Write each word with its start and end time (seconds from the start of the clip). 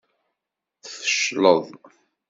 Tfecleḍ. 0.83 1.63